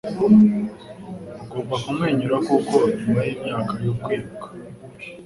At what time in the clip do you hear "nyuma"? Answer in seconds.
2.97-3.19